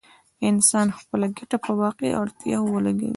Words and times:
انسان 0.49 0.87
خپله 0.99 1.27
ګټه 1.37 1.57
په 1.65 1.71
واقعي 1.81 2.11
اړتياوو 2.21 2.71
ولګوي. 2.75 3.09